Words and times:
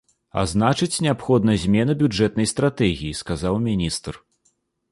А 0.41 0.43
значыць, 0.51 1.01
неабходна 1.07 1.53
змена 1.65 1.95
бюджэтнай 2.01 2.49
стратэгіі, 2.55 3.17
сказаў 3.21 3.61
міністр. 3.67 4.13